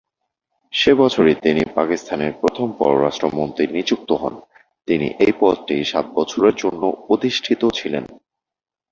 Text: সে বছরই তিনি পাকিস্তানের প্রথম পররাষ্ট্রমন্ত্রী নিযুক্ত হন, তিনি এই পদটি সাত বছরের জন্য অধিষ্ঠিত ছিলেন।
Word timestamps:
সে 0.73 0.91
বছরই 0.93 1.35
তিনি 1.35 1.61
পাকিস্তানের 1.75 2.33
প্রথম 2.33 2.67
পররাষ্ট্রমন্ত্রী 2.71 3.65
নিযুক্ত 3.67 4.09
হন, 4.11 4.33
তিনি 4.87 5.07
এই 5.19 5.33
পদটি 5.39 5.75
সাত 5.83 6.05
বছরের 6.15 6.55
জন্য 6.55 6.81
অধিষ্ঠিত 7.09 7.61
ছিলেন। 7.69 8.03